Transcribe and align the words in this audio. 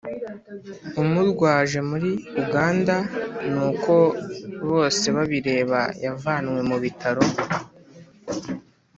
umurwaje 1.01 1.79
muri 1.89 2.11
uganda, 2.41 2.95
ni 3.51 3.59
uko 3.69 3.93
bosebabireba 4.67 5.81
yavanywe 6.03 6.59
mu 6.69 6.77
bitaro, 6.83 7.23